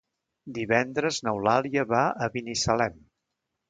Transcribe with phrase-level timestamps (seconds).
[0.57, 3.01] Divendres n'Eulàlia va a Binissalem.